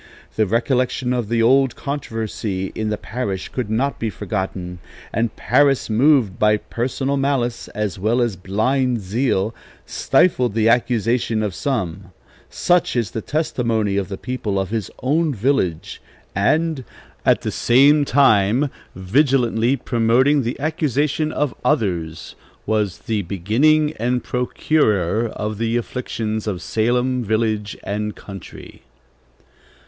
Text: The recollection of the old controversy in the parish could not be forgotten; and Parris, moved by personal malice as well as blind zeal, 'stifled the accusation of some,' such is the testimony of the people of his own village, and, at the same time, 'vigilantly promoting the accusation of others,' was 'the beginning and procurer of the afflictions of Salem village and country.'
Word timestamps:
The 0.35 0.47
recollection 0.47 1.13
of 1.13 1.29
the 1.29 1.43
old 1.43 1.75
controversy 1.75 2.71
in 2.73 2.89
the 2.89 2.97
parish 2.97 3.49
could 3.49 3.69
not 3.69 3.99
be 3.99 4.09
forgotten; 4.09 4.79
and 5.13 5.35
Parris, 5.35 5.91
moved 5.91 6.39
by 6.39 6.57
personal 6.57 7.17
malice 7.17 7.67
as 7.75 7.99
well 7.99 8.19
as 8.19 8.35
blind 8.35 8.99
zeal, 9.01 9.53
'stifled 9.85 10.55
the 10.55 10.67
accusation 10.67 11.43
of 11.43 11.53
some,' 11.53 12.05
such 12.49 12.95
is 12.95 13.11
the 13.11 13.21
testimony 13.21 13.95
of 13.95 14.09
the 14.09 14.17
people 14.17 14.57
of 14.59 14.71
his 14.71 14.89
own 15.03 15.35
village, 15.35 16.01
and, 16.33 16.83
at 17.23 17.41
the 17.41 17.51
same 17.51 18.03
time, 18.03 18.71
'vigilantly 18.95 19.75
promoting 19.75 20.41
the 20.41 20.59
accusation 20.59 21.31
of 21.31 21.53
others,' 21.63 22.33
was 22.65 22.97
'the 22.97 23.21
beginning 23.21 23.93
and 23.99 24.23
procurer 24.23 25.27
of 25.27 25.59
the 25.59 25.77
afflictions 25.77 26.47
of 26.47 26.59
Salem 26.63 27.23
village 27.23 27.77
and 27.83 28.15
country.' 28.15 28.81